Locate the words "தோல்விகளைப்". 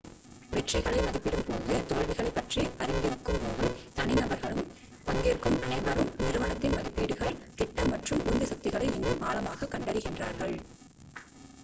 1.87-2.33